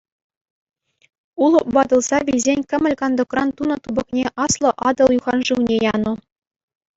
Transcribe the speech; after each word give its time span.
Улӑп 1.43 1.65
ватӑлса 1.75 2.17
вилсен 2.25 2.59
кӗмӗл 2.69 2.93
кантӑкран 3.01 3.49
тунӑ 3.55 3.75
тупӑкне 3.83 4.23
Аслӑ 4.43 4.69
Атӑл 4.87 5.09
юхан 5.17 5.39
шывне 5.47 5.75
янӑ. 5.93 6.13